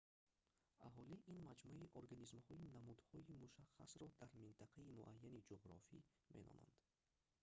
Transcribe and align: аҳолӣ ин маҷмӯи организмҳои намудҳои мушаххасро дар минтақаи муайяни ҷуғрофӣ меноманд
аҳолӣ 0.87 1.15
ин 1.31 1.37
маҷмӯи 1.49 1.91
организмҳои 1.99 2.67
намудҳои 2.75 3.37
мушаххасро 3.43 4.05
дар 4.19 4.29
минтақаи 4.43 4.91
муайяни 4.97 5.43
ҷуғрофӣ 5.49 5.97
меноманд 6.35 6.75